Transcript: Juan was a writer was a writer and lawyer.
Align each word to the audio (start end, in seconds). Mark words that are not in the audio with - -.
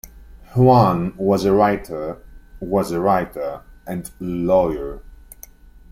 Juan 0.55 1.15
was 1.15 1.45
a 1.45 1.53
writer 1.53 2.17
was 2.59 2.89
a 2.89 2.99
writer 2.99 3.61
and 3.85 4.09
lawyer. 4.19 5.03